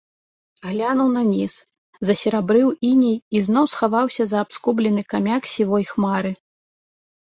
Глянуў 0.69 1.11
на 1.17 1.21
ніз, 1.33 1.53
засерабрыў 2.09 2.73
іней 2.91 3.17
і 3.39 3.45
зноў 3.51 3.65
схаваўся 3.77 4.23
за 4.35 4.43
абскубены 4.45 5.01
камяк 5.17 5.43
сівой 5.57 5.83
хмары. 5.97 6.39